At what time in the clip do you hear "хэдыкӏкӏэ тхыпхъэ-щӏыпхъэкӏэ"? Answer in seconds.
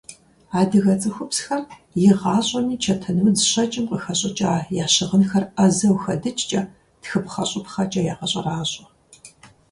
6.03-8.01